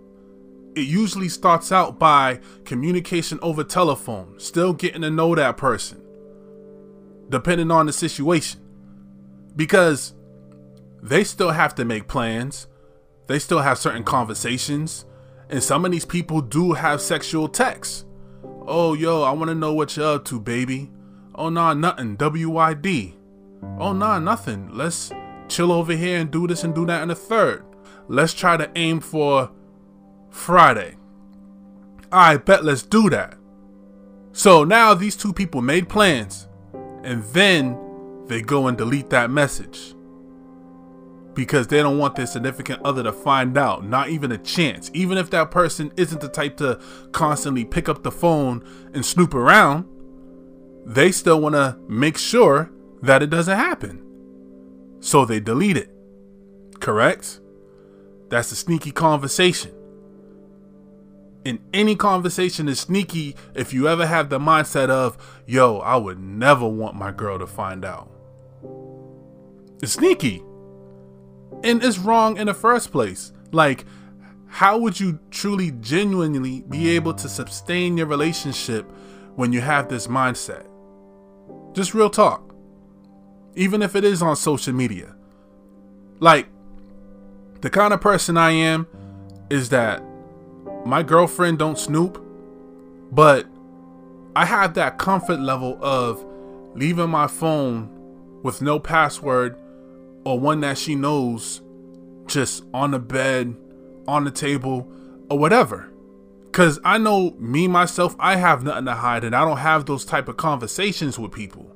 It 0.75 0.87
usually 0.87 1.27
starts 1.27 1.71
out 1.71 1.99
by 1.99 2.39
communication 2.63 3.39
over 3.41 3.63
telephone, 3.63 4.39
still 4.39 4.73
getting 4.73 5.01
to 5.01 5.09
know 5.09 5.35
that 5.35 5.57
person, 5.57 6.00
depending 7.31 7.71
on 7.71 7.87
the 7.87 7.93
situation. 7.93 8.61
Because 9.55 10.13
they 11.01 11.23
still 11.23 11.51
have 11.51 11.73
to 11.75 11.85
make 11.85 12.07
plans, 12.07 12.67
they 13.27 13.39
still 13.39 13.59
have 13.59 13.79
certain 13.79 14.03
conversations, 14.03 15.05
and 15.49 15.63
some 15.63 15.83
of 15.85 15.91
these 15.91 16.05
people 16.05 16.41
do 16.41 16.73
have 16.73 17.01
sexual 17.01 17.47
texts. 17.47 18.05
Oh, 18.67 18.93
yo, 18.93 19.23
I 19.23 19.31
want 19.31 19.49
to 19.49 19.55
know 19.55 19.73
what 19.73 19.97
you're 19.97 20.15
up 20.15 20.25
to, 20.25 20.39
baby. 20.39 20.91
Oh, 21.33 21.49
nah, 21.49 21.73
nothing. 21.73 22.15
WYD. 22.17 23.15
Oh, 23.79 23.93
nah, 23.93 24.19
nothing. 24.19 24.69
Let's 24.71 25.11
chill 25.47 25.71
over 25.71 25.93
here 25.93 26.19
and 26.19 26.29
do 26.29 26.47
this 26.47 26.63
and 26.63 26.75
do 26.75 26.85
that 26.85 27.01
in 27.01 27.07
the 27.07 27.15
third. 27.15 27.65
Let's 28.07 28.33
try 28.33 28.57
to 28.57 28.69
aim 28.75 28.99
for 28.99 29.51
Friday. 30.29 30.97
I 32.11 32.37
bet 32.37 32.63
let's 32.63 32.83
do 32.83 33.09
that. 33.09 33.37
So 34.33 34.63
now 34.63 34.93
these 34.93 35.15
two 35.15 35.33
people 35.33 35.61
made 35.61 35.89
plans 35.89 36.47
and 37.03 37.23
then 37.25 37.77
they 38.27 38.41
go 38.41 38.67
and 38.67 38.77
delete 38.77 39.09
that 39.09 39.29
message 39.29 39.93
because 41.33 41.67
they 41.67 41.77
don't 41.77 41.97
want 41.97 42.15
their 42.15 42.25
significant 42.25 42.81
other 42.83 43.03
to 43.03 43.11
find 43.11 43.57
out, 43.57 43.85
not 43.85 44.09
even 44.09 44.31
a 44.31 44.37
chance. 44.37 44.91
Even 44.93 45.17
if 45.17 45.29
that 45.29 45.51
person 45.51 45.91
isn't 45.95 46.21
the 46.21 46.27
type 46.27 46.57
to 46.57 46.79
constantly 47.11 47.63
pick 47.65 47.87
up 47.87 48.03
the 48.03 48.11
phone 48.11 48.63
and 48.93 49.05
snoop 49.05 49.33
around, 49.33 49.85
they 50.85 51.11
still 51.11 51.39
want 51.39 51.55
to 51.55 51.77
make 51.87 52.17
sure 52.17 52.71
that 53.01 53.23
it 53.23 53.29
doesn't 53.29 53.57
happen. 53.57 54.03
So 54.99 55.25
they 55.25 55.39
delete 55.39 55.77
it. 55.77 55.89
Correct? 56.79 57.39
That's 58.29 58.51
a 58.51 58.55
sneaky 58.55 58.91
conversation. 58.91 59.71
And 61.45 61.59
any 61.73 61.95
conversation 61.95 62.67
is 62.69 62.79
sneaky 62.79 63.35
if 63.55 63.73
you 63.73 63.87
ever 63.87 64.05
have 64.05 64.29
the 64.29 64.39
mindset 64.39 64.89
of, 64.89 65.17
yo, 65.47 65.79
I 65.79 65.95
would 65.95 66.19
never 66.19 66.67
want 66.67 66.95
my 66.95 67.11
girl 67.11 67.39
to 67.39 67.47
find 67.47 67.83
out. 67.83 68.09
It's 69.81 69.93
sneaky. 69.93 70.43
And 71.63 71.83
it's 71.83 71.97
wrong 71.97 72.37
in 72.37 72.47
the 72.47 72.53
first 72.53 72.91
place. 72.91 73.33
Like, 73.51 73.85
how 74.47 74.77
would 74.77 74.99
you 74.99 75.19
truly, 75.31 75.71
genuinely 75.71 76.63
be 76.69 76.89
able 76.89 77.13
to 77.15 77.27
sustain 77.27 77.97
your 77.97 78.07
relationship 78.07 78.85
when 79.35 79.51
you 79.51 79.61
have 79.61 79.89
this 79.89 80.07
mindset? 80.07 80.67
Just 81.73 81.93
real 81.93 82.09
talk. 82.09 82.53
Even 83.55 83.81
if 83.81 83.95
it 83.95 84.03
is 84.03 84.21
on 84.21 84.35
social 84.35 84.73
media. 84.73 85.15
Like, 86.19 86.47
the 87.61 87.69
kind 87.69 87.93
of 87.93 88.01
person 88.01 88.37
I 88.37 88.51
am 88.51 88.87
is 89.49 89.69
that 89.69 90.03
my 90.85 91.03
girlfriend 91.03 91.59
don't 91.59 91.77
snoop, 91.77 92.23
but 93.11 93.45
I 94.35 94.45
have 94.45 94.73
that 94.75 94.97
comfort 94.97 95.39
level 95.39 95.77
of 95.81 96.25
leaving 96.73 97.09
my 97.09 97.27
phone 97.27 97.89
with 98.43 98.61
no 98.61 98.79
password 98.79 99.57
or 100.23 100.39
one 100.39 100.61
that 100.61 100.77
she 100.77 100.95
knows 100.95 101.61
just 102.27 102.63
on 102.73 102.91
the 102.91 102.99
bed, 102.99 103.55
on 104.07 104.23
the 104.23 104.31
table, 104.31 104.91
or 105.29 105.37
whatever. 105.37 105.91
Cause 106.51 106.79
I 106.83 106.97
know 106.97 107.31
me 107.39 107.67
myself, 107.67 108.15
I 108.19 108.35
have 108.35 108.63
nothing 108.63 108.85
to 108.85 108.95
hide 108.95 109.23
and 109.23 109.35
I 109.35 109.45
don't 109.45 109.57
have 109.57 109.85
those 109.85 110.03
type 110.03 110.27
of 110.27 110.37
conversations 110.37 111.17
with 111.17 111.31
people. 111.31 111.73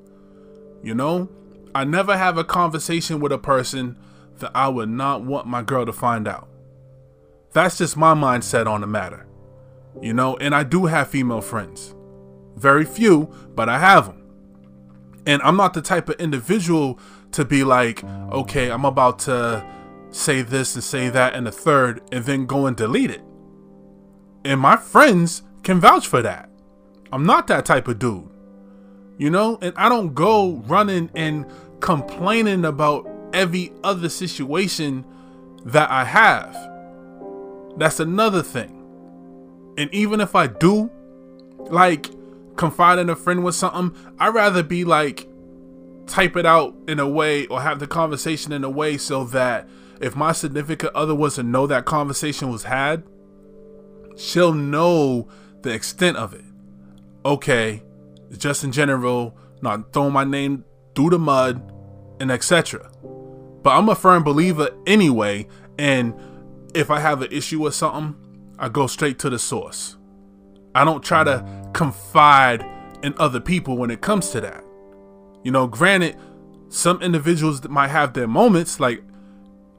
You 0.83 0.95
know? 0.95 1.29
I 1.73 1.83
never 1.83 2.17
have 2.17 2.37
a 2.37 2.43
conversation 2.43 3.19
with 3.19 3.31
a 3.31 3.37
person 3.37 3.97
that 4.39 4.51
I 4.55 4.69
would 4.69 4.89
not 4.89 5.23
want 5.23 5.47
my 5.47 5.61
girl 5.61 5.85
to 5.85 5.93
find 5.93 6.27
out. 6.27 6.47
That's 7.55 7.77
just 7.77 7.95
my 7.95 8.13
mindset 8.13 8.67
on 8.67 8.81
the 8.81 8.87
matter. 8.87 9.25
You 10.01 10.13
know, 10.13 10.35
and 10.35 10.53
I 10.53 10.63
do 10.63 10.87
have 10.87 11.07
female 11.07 11.39
friends. 11.39 11.95
Very 12.57 12.83
few, 12.83 13.33
but 13.55 13.69
I 13.69 13.79
have 13.79 14.07
them. 14.07 14.21
And 15.25 15.41
I'm 15.41 15.55
not 15.55 15.73
the 15.73 15.81
type 15.81 16.09
of 16.09 16.19
individual 16.19 16.99
to 17.31 17.45
be 17.45 17.63
like, 17.63 18.03
okay, 18.03 18.69
I'm 18.69 18.83
about 18.83 19.19
to 19.19 19.65
say 20.09 20.41
this 20.41 20.75
and 20.75 20.83
say 20.83 21.07
that 21.07 21.33
and 21.33 21.47
a 21.47 21.51
third 21.51 22.01
and 22.11 22.25
then 22.25 22.45
go 22.45 22.65
and 22.65 22.75
delete 22.75 23.09
it. 23.09 23.23
And 24.43 24.59
my 24.59 24.75
friends 24.75 25.41
can 25.63 25.79
vouch 25.79 26.07
for 26.07 26.21
that. 26.21 26.49
I'm 27.13 27.25
not 27.25 27.47
that 27.47 27.65
type 27.65 27.87
of 27.87 27.99
dude. 27.99 28.29
You 29.17 29.29
know, 29.29 29.57
and 29.61 29.73
I 29.77 29.87
don't 29.87 30.13
go 30.13 30.61
running 30.67 31.09
and 31.15 31.45
complaining 31.79 32.65
about 32.65 33.09
every 33.31 33.71
other 33.81 34.09
situation 34.09 35.05
that 35.63 35.89
I 35.89 36.03
have. 36.03 36.74
That's 37.77 37.99
another 37.99 38.41
thing. 38.41 38.71
And 39.77 39.93
even 39.93 40.21
if 40.21 40.35
I 40.35 40.47
do, 40.47 40.89
like, 41.57 42.09
confide 42.55 42.99
in 42.99 43.09
a 43.09 43.15
friend 43.15 43.43
with 43.43 43.55
something, 43.55 43.95
I'd 44.19 44.33
rather 44.33 44.63
be 44.63 44.85
like, 44.85 45.27
type 46.07 46.37
it 46.37 46.45
out 46.45 46.75
in 46.87 46.99
a 46.99 47.07
way 47.07 47.45
or 47.47 47.61
have 47.61 47.79
the 47.79 47.87
conversation 47.87 48.53
in 48.53 48.63
a 48.63 48.69
way 48.69 48.97
so 48.97 49.23
that 49.25 49.67
if 49.99 50.15
my 50.15 50.31
significant 50.31 50.93
other 50.93 51.15
was 51.15 51.35
to 51.35 51.43
know 51.43 51.67
that 51.67 51.85
conversation 51.85 52.49
was 52.49 52.63
had, 52.63 53.03
she'll 54.15 54.53
know 54.53 55.27
the 55.61 55.73
extent 55.73 56.17
of 56.17 56.33
it. 56.33 56.45
Okay, 57.25 57.83
just 58.37 58.63
in 58.63 58.71
general, 58.71 59.35
not 59.61 59.91
throwing 59.93 60.13
my 60.13 60.23
name 60.23 60.63
through 60.95 61.09
the 61.09 61.19
mud 61.19 61.71
and 62.19 62.31
etc. 62.31 62.91
But 63.63 63.71
I'm 63.71 63.89
a 63.89 63.95
firm 63.95 64.23
believer 64.23 64.69
anyway, 64.85 65.47
and 65.77 66.13
if 66.75 66.91
I 66.91 66.99
have 66.99 67.21
an 67.21 67.31
issue 67.31 67.61
with 67.61 67.73
something, 67.73 68.15
I 68.59 68.69
go 68.69 68.85
straight 68.87 69.17
to 69.19 69.29
the 69.29 69.39
source. 69.39 69.97
I 70.75 70.83
don't 70.83 71.03
try 71.03 71.23
to 71.23 71.69
confide 71.73 72.65
in 73.01 73.13
other 73.17 73.39
people 73.39 73.77
when 73.77 73.89
it 73.89 74.01
comes 74.01 74.29
to 74.31 74.41
that. 74.41 74.63
You 75.43 75.51
know, 75.51 75.67
granted, 75.67 76.17
some 76.69 77.01
individuals 77.01 77.63
might 77.67 77.87
have 77.87 78.13
their 78.13 78.27
moments. 78.27 78.79
Like, 78.79 79.01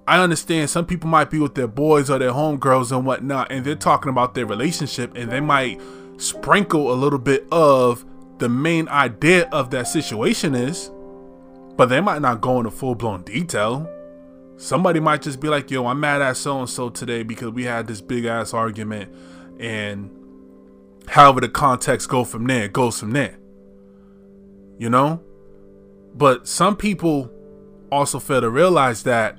I 0.09 0.23
understand 0.23 0.71
some 0.71 0.87
people 0.87 1.11
might 1.11 1.31
be 1.31 1.39
with 1.39 1.55
their 1.55 1.67
boys 1.67 2.09
or 2.09 2.19
their 2.19 2.31
homegirls 2.31 2.97
and 2.97 3.05
whatnot, 3.05 3.51
and 3.51 3.65
they're 3.65 3.75
talking 3.75 4.09
about 4.09 4.35
their 4.35 4.47
relationship, 4.47 5.17
and 5.17 5.31
they 5.31 5.41
might 5.41 5.81
sprinkle 6.17 6.93
a 6.93 6.95
little 6.95 7.19
bit 7.19 7.47
of 7.53 8.05
the 8.39 8.49
main 8.49 8.89
idea 8.89 9.49
of 9.51 9.71
that 9.71 9.89
situation 9.89 10.55
is, 10.55 10.91
but 11.77 11.87
they 11.87 12.01
might 12.01 12.23
not 12.23 12.41
go 12.41 12.59
into 12.59 12.71
full 12.71 12.95
blown 12.95 13.23
detail. 13.23 13.91
Somebody 14.57 15.01
might 15.01 15.23
just 15.23 15.41
be 15.41 15.49
like, 15.49 15.71
yo, 15.71 15.87
I'm 15.87 16.01
mad 16.01 16.23
at 16.23 16.37
so 16.37 16.59
and 16.61 16.69
so 16.69 16.89
today 16.89 17.23
because 17.23 17.51
we 17.51 17.65
had 17.65 17.87
this 17.87 18.01
big 18.01 18.25
ass 18.25 18.55
argument. 18.55 19.15
And 19.61 20.11
however 21.09 21.41
the 21.41 21.49
context 21.49 22.09
go 22.09 22.25
from 22.25 22.47
there, 22.47 22.65
it 22.65 22.73
goes 22.73 22.99
from 22.99 23.13
there. 23.13 23.39
You 24.79 24.91
know? 24.91 25.23
But 26.15 26.49
some 26.49 26.77
people 26.77 27.31
also 27.93 28.19
fail 28.19 28.41
to 28.41 28.51
realize 28.51 29.03
that 29.03 29.39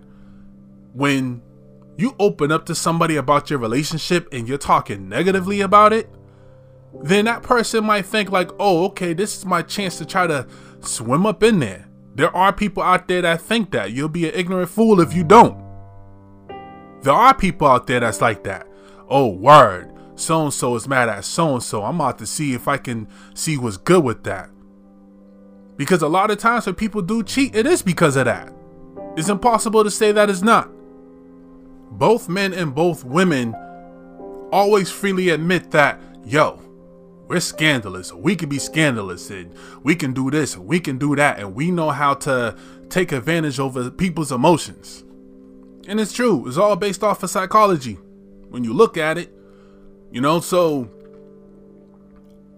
when 0.94 1.42
you 1.98 2.16
open 2.20 2.52
up 2.52 2.66
to 2.68 2.76
somebody 2.76 3.16
about 3.16 3.50
your 3.50 3.60
relationship 3.60 4.28
and 4.32 4.48
you're 4.48 4.60
talking 4.60 5.10
negatively 5.10 5.62
about 5.62 5.94
it, 5.94 6.10
then 7.02 7.26
that 7.26 7.42
person 7.44 7.84
might 7.84 8.06
think 8.06 8.32
like, 8.32 8.52
oh, 8.60 8.86
okay, 8.86 9.14
this 9.14 9.38
is 9.38 9.46
my 9.46 9.64
chance 9.64 9.98
to 9.98 10.06
try 10.06 10.28
to 10.28 10.48
swim 10.82 11.26
up 11.26 11.42
in 11.42 11.60
there. 11.60 11.87
There 12.18 12.36
are 12.36 12.52
people 12.52 12.82
out 12.82 13.08
there 13.08 13.22
that 13.22 13.42
think 13.42 13.70
that. 13.72 13.92
You'll 13.92 14.10
be 14.10 14.28
an 14.28 14.34
ignorant 14.34 14.72
fool 14.72 15.00
if 15.00 15.14
you 15.14 15.24
don't. 15.24 15.56
There 17.04 17.14
are 17.14 17.36
people 17.36 17.68
out 17.68 17.86
there 17.86 18.00
that's 18.00 18.22
like 18.22 18.44
that. 18.46 18.68
Oh, 19.08 19.28
word. 19.28 19.94
So 20.16 20.46
and 20.46 20.54
so 20.54 20.76
is 20.76 20.88
mad 20.88 21.10
at 21.10 21.26
so 21.26 21.54
and 21.54 21.62
so. 21.62 21.84
I'm 21.84 22.02
out 22.02 22.18
to 22.18 22.26
see 22.26 22.54
if 22.54 22.68
I 22.68 22.78
can 22.78 23.08
see 23.36 23.56
what's 23.56 23.78
good 23.78 24.04
with 24.04 24.24
that. 24.24 24.50
Because 25.76 26.02
a 26.02 26.08
lot 26.08 26.32
of 26.32 26.40
times 26.40 26.66
when 26.66 26.74
people 26.74 27.04
do 27.04 27.22
cheat, 27.22 27.56
it 27.56 27.68
is 27.68 27.84
because 27.84 28.16
of 28.16 28.26
that. 28.26 28.52
It's 29.16 29.30
impossible 29.30 29.84
to 29.84 29.92
say 29.92 30.12
that 30.12 30.28
it's 30.28 30.42
not. 30.42 30.72
Both 31.92 32.30
men 32.30 32.52
and 32.52 32.74
both 32.74 33.04
women 33.04 33.56
always 34.52 34.90
freely 34.90 35.30
admit 35.30 35.70
that, 35.70 36.02
yo, 36.26 36.60
we're 37.28 37.40
scandalous. 37.40 38.14
We 38.14 38.36
can 38.36 38.50
be 38.50 38.60
scandalous 38.60 39.30
and 39.30 39.54
we 39.84 39.96
can 39.96 40.14
do 40.14 40.32
this 40.32 40.56
and 40.56 40.66
we 40.66 40.80
can 40.80 40.98
do 40.98 41.16
that 41.16 41.40
and 41.40 41.54
we 41.54 41.72
know 41.72 41.90
how 41.90 42.14
to 42.16 42.56
take 42.90 43.12
advantage 43.12 43.60
over 43.60 43.90
people's 43.92 44.32
emotions. 44.32 45.04
And 45.88 46.00
it's 46.00 46.14
true. 46.14 46.48
It's 46.48 46.58
all 46.58 46.76
based 46.76 47.04
off 47.04 47.24
of 47.24 47.30
psychology. 47.30 47.94
When 48.50 48.64
you 48.64 48.74
look 48.74 48.98
at 48.98 49.18
it, 49.18 49.30
you 50.12 50.22
know, 50.22 50.40
so 50.40 50.90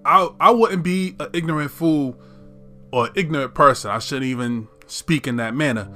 I 0.06 0.30
I 0.40 0.52
wouldn't 0.52 0.84
be 0.84 1.16
an 1.20 1.30
ignorant 1.34 1.72
fool 1.72 2.20
or 2.92 3.10
ignorant 3.16 3.54
person, 3.54 3.92
I 3.92 4.00
shouldn't 4.00 4.26
even 4.26 4.68
speak 4.88 5.28
in 5.28 5.38
that 5.38 5.54
manner, 5.56 5.92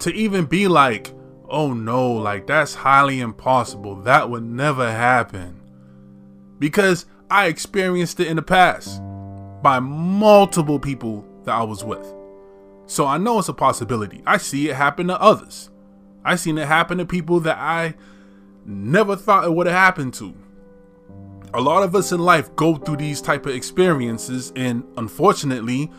to 0.00 0.12
even 0.12 0.46
be 0.46 0.68
like, 0.68 1.12
oh 1.48 1.72
no, 1.72 2.12
like 2.12 2.46
that's 2.46 2.74
highly 2.74 3.20
impossible. 3.20 3.96
That 3.96 4.30
would 4.30 4.44
never 4.44 4.90
happen. 4.90 5.60
Because 6.58 7.06
I 7.34 7.46
experienced 7.46 8.20
it 8.20 8.28
in 8.28 8.36
the 8.36 8.42
past 8.42 9.02
by 9.60 9.80
multiple 9.80 10.78
people 10.78 11.26
that 11.42 11.52
I 11.52 11.64
was 11.64 11.82
with. 11.82 12.14
So 12.86 13.06
I 13.06 13.18
know 13.18 13.40
it's 13.40 13.48
a 13.48 13.52
possibility. 13.52 14.22
I 14.24 14.36
see 14.36 14.70
it 14.70 14.76
happen 14.76 15.08
to 15.08 15.20
others. 15.20 15.68
I 16.24 16.36
seen 16.36 16.58
it 16.58 16.68
happen 16.68 16.98
to 16.98 17.04
people 17.04 17.40
that 17.40 17.58
I 17.58 17.94
never 18.64 19.16
thought 19.16 19.42
it 19.42 19.52
would 19.52 19.66
have 19.66 19.74
happened 19.74 20.14
to. 20.14 20.32
A 21.54 21.60
lot 21.60 21.82
of 21.82 21.96
us 21.96 22.12
in 22.12 22.20
life 22.20 22.54
go 22.54 22.76
through 22.76 22.98
these 22.98 23.20
type 23.20 23.46
of 23.46 23.54
experiences 23.56 24.52
and 24.54 24.84
unfortunately, 24.96 25.90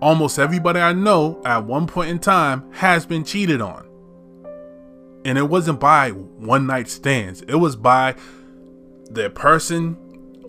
almost 0.00 0.38
everybody 0.38 0.80
I 0.80 0.94
know 0.94 1.42
at 1.44 1.66
one 1.66 1.86
point 1.86 2.08
in 2.08 2.18
time 2.18 2.72
has 2.72 3.04
been 3.04 3.24
cheated 3.24 3.60
on. 3.60 3.86
And 5.26 5.36
it 5.36 5.50
wasn't 5.50 5.80
by 5.80 6.12
one 6.12 6.66
night 6.66 6.88
stands. 6.88 7.42
It 7.42 7.56
was 7.56 7.76
by 7.76 8.14
their 9.10 9.28
person 9.28 9.98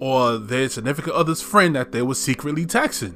or 0.01 0.39
their 0.39 0.67
significant 0.67 1.15
other's 1.15 1.41
friend 1.41 1.75
that 1.75 1.91
they 1.91 2.01
were 2.01 2.15
secretly 2.15 2.65
texting. 2.65 3.15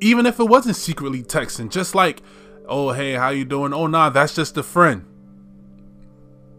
Even 0.00 0.26
if 0.26 0.40
it 0.40 0.48
wasn't 0.48 0.74
secretly 0.74 1.22
texting, 1.22 1.70
just 1.70 1.94
like, 1.94 2.22
oh 2.66 2.90
hey, 2.92 3.12
how 3.12 3.28
you 3.28 3.44
doing? 3.44 3.72
Oh 3.72 3.86
nah, 3.86 4.08
that's 4.08 4.34
just 4.34 4.56
a 4.56 4.62
friend. 4.62 5.04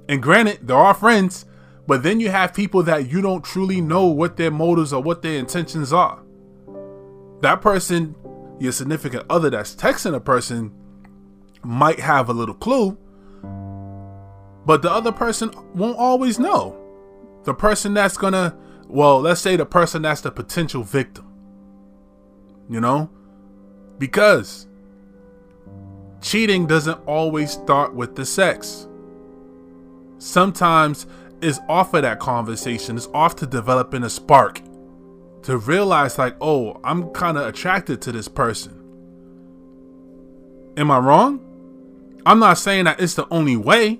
And 0.08 0.22
granted, 0.22 0.60
there 0.68 0.78
are 0.78 0.94
friends, 0.94 1.46
but 1.88 2.04
then 2.04 2.20
you 2.20 2.30
have 2.30 2.54
people 2.54 2.84
that 2.84 3.10
you 3.10 3.22
don't 3.22 3.44
truly 3.44 3.82
know 3.82 4.06
what 4.06 4.38
their 4.38 4.52
motives 4.52 4.94
or 4.94 5.02
what 5.02 5.24
their 5.24 5.40
intentions 5.40 5.92
are. 5.92 6.22
That 7.42 7.62
person, 7.62 8.16
your 8.60 8.72
significant 8.72 9.26
other 9.30 9.50
that's 9.50 9.76
texting 9.76 10.14
a 10.14 10.20
person, 10.20 10.72
might 11.64 12.00
have 12.00 12.30
a 12.30 12.34
little 12.34 12.56
clue, 12.56 12.98
but 14.66 14.82
the 14.82 14.92
other 14.92 15.12
person 15.12 15.52
won't 15.74 15.98
always 15.98 16.38
know. 16.38 16.78
The 17.44 17.54
person 17.54 17.94
that's 17.94 18.18
gonna, 18.18 18.56
well, 18.94 19.20
let's 19.20 19.42
say 19.42 19.56
the 19.56 19.66
person 19.66 20.04
that's 20.04 20.22
the 20.22 20.30
potential 20.30 20.84
victim. 20.84 21.28
You 22.70 22.80
know? 22.80 23.10
Because 23.98 24.68
cheating 26.22 26.68
doesn't 26.68 27.00
always 27.08 27.52
start 27.52 27.96
with 27.96 28.16
the 28.16 28.24
sex. 28.24 28.88
Sometimes 30.20 31.08
it's 31.42 31.60
off 31.68 31.96
of 31.96 32.04
that 32.04 32.20
conversation, 32.20 32.96
it's 32.96 33.10
off 33.16 33.36
to 33.38 33.48
developing 33.48 34.04
a 34.04 34.10
spark 34.10 34.62
to 35.42 35.58
realize, 35.58 36.18
like, 36.18 36.36
oh, 36.40 36.80
I'm 36.84 37.10
kind 37.10 37.38
of 37.38 37.48
attracted 37.48 38.00
to 38.04 38.12
this 38.12 38.28
person. 38.28 38.80
Am 40.78 40.92
I 40.92 41.00
wrong? 41.00 41.42
I'm 42.26 42.40
not 42.40 42.60
saying 42.60 42.86
that 42.86 43.02
it's 43.02 43.16
the 43.16 43.28
only 43.30 43.58
way. 43.58 44.00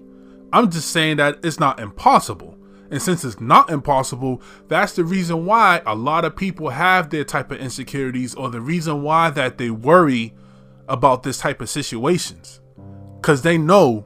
I'm 0.54 0.70
just 0.70 0.92
saying 0.92 1.18
that 1.18 1.40
it's 1.44 1.60
not 1.60 1.80
impossible. 1.80 2.58
And 2.94 3.02
since 3.02 3.26
it's 3.26 3.42
not 3.42 3.72
impossible, 3.72 4.40
that's 4.68 4.94
the 4.94 5.04
reason 5.04 5.48
why 5.48 5.82
a 5.84 5.96
lot 5.96 6.26
of 6.26 6.36
people 6.36 6.70
have 6.70 7.10
their 7.10 7.24
type 7.24 7.50
of 7.50 7.58
insecurities 7.58 8.36
or 8.36 8.52
the 8.52 8.62
reason 8.62 9.02
why 9.02 9.32
that 9.32 9.58
they 9.58 9.72
worry 9.72 10.36
about 10.88 11.24
this 11.24 11.40
type 11.40 11.60
of 11.60 11.72
situations. 11.72 12.62
Cuz 13.24 13.42
they 13.42 13.58
know 13.58 14.06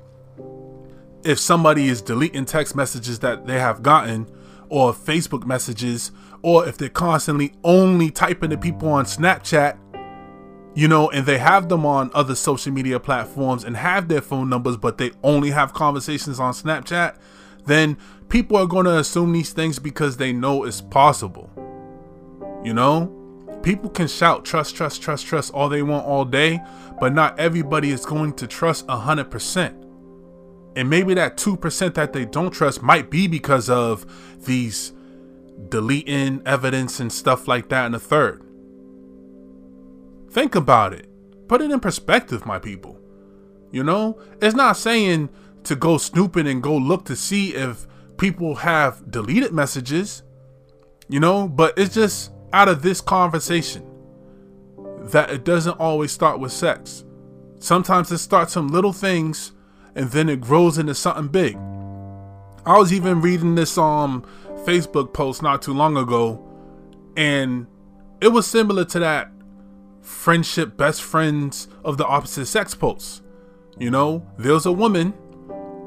if 1.26 1.38
somebody 1.38 1.90
is 1.90 2.02
deleting 2.02 2.46
text 2.46 2.78
messages 2.78 3.20
that 3.20 3.46
they 3.46 3.60
have 3.60 3.84
gotten 3.84 4.26
or 4.70 4.94
Facebook 4.94 5.46
messages 5.46 6.14
or 6.42 6.66
if 6.66 6.78
they're 6.78 6.88
constantly 6.88 7.56
only 7.66 8.10
typing 8.10 8.52
to 8.52 8.58
people 8.58 8.88
on 8.88 9.04
Snapchat 9.04 9.78
you 10.76 10.88
know, 10.88 11.10
and 11.10 11.26
they 11.26 11.40
have 11.40 11.68
them 11.68 11.86
on 11.86 12.10
other 12.14 12.36
social 12.36 12.72
media 12.72 13.02
platforms 13.02 13.66
and 13.66 13.76
have 13.76 14.08
their 14.08 14.22
phone 14.22 14.48
numbers, 14.48 14.78
but 14.78 14.98
they 14.98 15.12
only 15.24 15.50
have 15.50 15.74
conversations 15.74 16.40
on 16.40 16.54
Snapchat, 16.54 17.18
then 17.66 17.98
people 18.30 18.58
are 18.58 18.68
going 18.68 18.86
to 18.86 18.98
assume 18.98 19.32
these 19.32 19.54
things 19.54 19.80
because 19.80 20.18
they 20.18 20.34
know 20.34 20.64
it's 20.64 20.82
possible. 20.82 21.50
You 22.64 22.74
know, 22.74 23.14
people 23.64 23.90
can 23.90 24.08
shout 24.08 24.46
trust, 24.46 24.76
trust, 24.76 25.02
trust, 25.02 25.26
trust 25.26 25.54
all 25.54 25.70
they 25.70 25.82
want 25.84 26.06
all 26.06 26.26
day, 26.26 26.60
but 27.00 27.14
not 27.14 27.40
everybody 27.40 27.92
is 27.92 28.06
going 28.06 28.34
to 28.34 28.48
trust 28.48 28.88
100%. 28.88 29.84
And 30.76 30.90
maybe 30.90 31.14
that 31.16 31.38
2% 31.38 31.94
that 31.96 32.14
they 32.14 32.26
don't 32.26 32.52
trust 32.52 32.84
might 32.84 33.10
be 33.10 33.28
because 33.28 33.70
of 33.70 34.06
these 34.46 34.94
deleting 35.70 36.42
evidence 36.46 37.00
and 37.00 37.12
stuff 37.12 37.48
like 37.48 37.70
that 37.70 37.88
in 37.88 37.94
the 37.94 38.00
third. 38.00 38.44
Think 40.30 40.54
about 40.56 40.94
it. 40.94 41.08
Put 41.48 41.62
it 41.62 41.72
in 41.72 41.80
perspective, 41.80 42.46
my 42.46 42.60
people. 42.60 43.00
You 43.72 43.84
know, 43.84 44.20
it's 44.42 44.56
not 44.56 44.78
saying 44.78 45.30
to 45.64 45.76
go 45.76 45.98
snooping 45.98 46.48
and 46.48 46.62
go 46.62 46.78
look 46.78 47.06
to 47.06 47.16
see 47.16 47.56
if 47.56 47.88
people 48.18 48.56
have 48.56 49.10
deleted 49.12 49.54
messages, 49.54 50.24
you 51.08 51.20
know, 51.20 51.48
but 51.48 51.78
it's 51.78 51.94
just 51.94 52.32
out 52.54 52.68
of 52.68 52.82
this 52.82 53.02
conversation 53.02 53.86
that 55.00 55.30
it 55.30 55.44
doesn't 55.44 55.80
always 55.80 56.12
start 56.12 56.40
with 56.40 56.52
sex. 56.52 57.06
Sometimes 57.60 58.12
it 58.12 58.18
starts 58.20 58.54
from 58.54 58.68
little 58.70 58.94
things 58.94 59.52
and 59.96 60.10
then 60.12 60.30
it 60.30 60.42
grows 60.42 60.78
into 60.78 60.94
something 60.94 61.28
big. 61.28 61.56
I 62.66 62.78
was 62.78 62.92
even 62.92 63.22
reading 63.22 63.56
this 63.56 63.78
um 63.78 64.26
Facebook 64.66 65.14
post 65.14 65.42
not 65.42 65.62
too 65.62 65.74
long 65.74 65.98
ago 65.98 66.44
and 67.16 67.68
it 68.22 68.28
was 68.30 68.46
similar 68.46 68.84
to 68.86 69.00
that 69.00 69.32
friendship, 70.02 70.78
best 70.78 71.02
friends 71.02 71.68
of 71.84 71.98
the 71.98 72.06
opposite 72.06 72.46
sex 72.46 72.74
post. 72.76 73.24
You 73.78 73.92
know, 73.92 74.26
there's 74.38 74.66
a 74.66 74.72
woman 74.72 75.14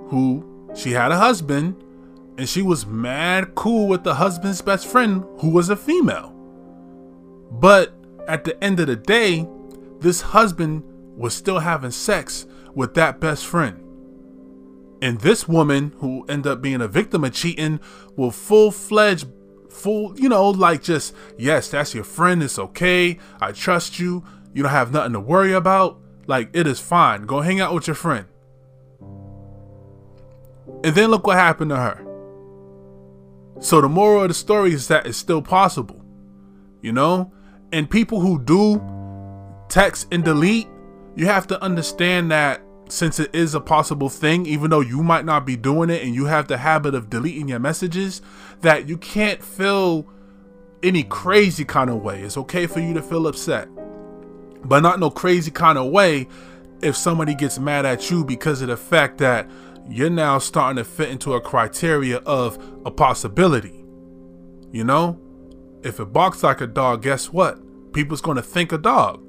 who 0.09 0.71
she 0.75 0.93
had 0.93 1.13
a 1.13 1.17
husband 1.17 1.83
and 2.41 2.49
she 2.49 2.63
was 2.63 2.87
mad 2.87 3.55
cool 3.55 3.87
with 3.87 4.03
the 4.03 4.15
husband's 4.15 4.63
best 4.63 4.87
friend 4.87 5.23
who 5.41 5.51
was 5.51 5.69
a 5.69 5.77
female. 5.77 6.31
But 7.51 7.93
at 8.27 8.45
the 8.45 8.65
end 8.65 8.81
of 8.81 8.87
the 8.87 8.97
day, 8.97 9.47
this 9.99 10.23
husband 10.23 10.83
was 11.19 11.35
still 11.35 11.59
having 11.59 11.91
sex 11.91 12.47
with 12.75 12.95
that 12.95 13.21
best 13.21 13.45
friend. 13.45 13.79
And 15.03 15.21
this 15.21 15.47
woman, 15.47 15.93
who 15.99 16.25
ended 16.31 16.51
up 16.51 16.63
being 16.63 16.81
a 16.81 16.89
victim 16.89 17.25
of 17.25 17.35
cheating, 17.35 17.79
will 18.17 18.31
full 18.31 18.71
fledged 18.71 19.27
full, 19.69 20.19
you 20.19 20.31
know, 20.31 20.49
like 20.49 20.83
just, 20.83 21.15
yes, 21.37 21.69
that's 21.69 21.95
your 21.95 22.05
friend. 22.05 22.43
It's 22.43 22.59
okay. 22.59 23.19
I 23.39 23.53
trust 23.53 23.99
you. 23.99 24.25
You 24.55 24.63
don't 24.63 24.73
have 24.73 24.95
nothing 24.95 25.13
to 25.13 25.21
worry 25.21 25.53
about. 25.53 26.01
Like, 26.27 26.49
it 26.55 26.67
is 26.67 26.81
fine. 26.81 27.27
Go 27.27 27.43
hang 27.43 27.61
out 27.61 27.75
with 27.75 27.87
your 27.87 27.97
friend. 27.97 28.25
And 30.83 30.95
then 30.95 31.11
look 31.11 31.27
what 31.27 31.37
happened 31.37 31.69
to 31.69 31.77
her. 31.77 32.07
So 33.61 33.81
the 33.81 33.89
moral 33.89 34.23
of 34.23 34.29
the 34.29 34.35
story 34.35 34.73
is 34.73 34.89
that 34.89 35.07
it's 35.07 35.19
still 35.19 35.43
possible. 35.43 36.05
You 36.83 36.93
know? 36.93 37.33
And 37.73 37.89
people 37.89 38.21
who 38.21 38.43
do 38.43 38.83
text 39.69 40.09
and 40.13 40.25
delete, 40.25 40.69
you 41.15 41.27
have 41.27 41.47
to 41.49 41.63
understand 41.63 42.31
that 42.31 42.63
since 42.89 43.21
it 43.21 43.33
is 43.35 43.55
a 43.55 43.61
possible 43.61 44.09
thing, 44.09 44.47
even 44.47 44.71
though 44.71 44.81
you 44.81 45.03
might 45.03 45.25
not 45.25 45.47
be 45.47 45.57
doing 45.57 45.91
it 45.91 46.03
and 46.03 46.15
you 46.15 46.25
have 46.25 46.49
the 46.49 46.59
habit 46.59 46.95
of 46.95 47.09
deleting 47.09 47.49
your 47.49 47.61
messages, 47.61 48.21
that 48.63 48.89
you 48.89 48.97
can't 48.97 49.43
feel 49.43 50.09
any 50.83 51.05
crazy 51.05 51.65
kind 51.65 51.91
of 51.91 52.03
way. 52.03 52.23
It's 52.23 52.37
okay 52.37 52.67
for 52.67 52.81
you 52.81 52.95
to 52.95 53.03
feel 53.03 53.27
upset, 53.27 53.69
but 54.65 54.81
not 54.81 54.99
no 54.99 55.11
crazy 55.11 55.51
kind 55.51 55.79
of 55.79 55.91
way 55.91 56.27
if 56.83 56.97
somebody 56.97 57.35
gets 57.35 57.59
mad 57.59 57.87
at 57.87 58.11
you 58.11 58.25
because 58.25 58.63
of 58.63 58.69
the 58.69 58.77
fact 58.77 59.19
that 59.19 59.49
you're 59.89 60.11
now 60.11 60.39
starting 60.39 60.77
to 60.77 60.85
fit 60.85 61.11
into 61.11 61.35
a 61.35 61.41
criteria 61.41 62.19
of 62.19 62.59
a 62.85 62.91
possibility. 62.91 63.85
You 64.73 64.85
know? 64.85 65.21
If 65.83 65.99
it 65.99 66.13
barks 66.13 66.43
like 66.43 66.61
a 66.61 66.67
dog, 66.67 67.03
guess 67.03 67.33
what? 67.33 67.59
People's 67.93 68.21
gonna 68.21 68.43
think 68.43 68.73
a 68.73 68.79
dog. 68.79 69.25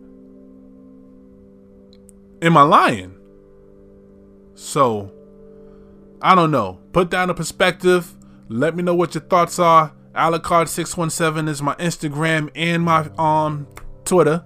Am 2.41 2.57
I 2.57 2.63
lying? 2.63 3.15
So, 4.55 5.11
I 6.21 6.35
don't 6.35 6.51
know. 6.51 6.79
Put 6.91 7.09
down 7.09 7.29
a 7.29 7.33
perspective. 7.33 8.15
Let 8.49 8.75
me 8.75 8.83
know 8.83 8.95
what 8.95 9.15
your 9.15 9.23
thoughts 9.23 9.59
are. 9.59 9.93
Alucard617 10.13 11.47
is 11.47 11.61
my 11.61 11.73
Instagram 11.75 12.49
and 12.53 12.83
my 12.83 13.09
um 13.17 13.67
Twitter. 14.03 14.43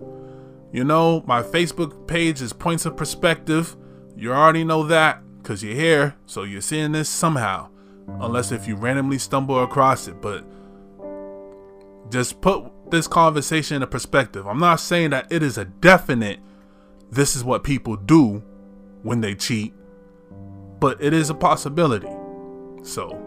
You 0.71 0.83
know, 0.83 1.23
my 1.25 1.41
Facebook 1.41 2.07
page 2.07 2.41
is 2.41 2.53
Points 2.53 2.85
of 2.85 2.95
Perspective. 2.95 3.75
You 4.15 4.33
already 4.33 4.63
know 4.63 4.83
that 4.83 5.21
because 5.45 5.63
you're 5.63 5.75
here, 5.75 6.15
so 6.25 6.43
you're 6.43 6.60
seeing 6.60 6.91
this 6.91 7.08
somehow. 7.08 7.69
Unless 8.08 8.51
if 8.51 8.67
you 8.67 8.75
randomly 8.75 9.19
stumble 9.19 9.63
across 9.63 10.08
it, 10.08 10.21
but 10.21 10.45
just 12.10 12.41
put 12.41 12.65
this 12.91 13.08
conversation 13.08 13.81
in 13.81 13.88
perspective. 13.88 14.47
I'm 14.47 14.60
not 14.60 14.79
saying 14.79 15.12
that 15.12 15.31
it 15.31 15.43
is 15.43 15.58
a 15.58 15.65
definite 15.65 16.39
this 17.12 17.36
is 17.36 17.43
what 17.43 17.63
people 17.63 17.95
do 17.95 18.43
when 19.03 19.21
they 19.21 19.36
cheat 19.36 19.73
but 20.79 21.01
it 21.01 21.13
is 21.13 21.29
a 21.29 21.34
possibility. 21.34 22.10
So, 22.84 23.19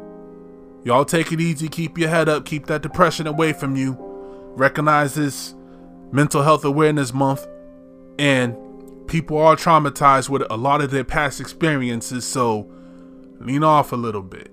y'all 0.84 1.04
take 1.04 1.32
it 1.32 1.40
easy, 1.40 1.68
keep 1.68 1.98
your 1.98 2.08
head 2.08 2.28
up, 2.28 2.44
keep 2.44 2.66
that 2.66 2.82
depression 2.82 3.26
away 3.26 3.52
from 3.52 3.76
you. 3.76 3.96
Recognize 4.56 5.14
this 5.14 5.54
Mental 6.12 6.42
Health 6.42 6.64
Awareness 6.64 7.12
Month, 7.12 7.46
and 8.18 8.56
people 9.08 9.38
are 9.38 9.56
traumatized 9.56 10.28
with 10.28 10.42
a 10.50 10.56
lot 10.56 10.80
of 10.80 10.90
their 10.90 11.04
past 11.04 11.40
experiences, 11.40 12.24
so 12.24 12.70
lean 13.40 13.64
off 13.64 13.92
a 13.92 13.96
little 13.96 14.22
bit. 14.22 14.52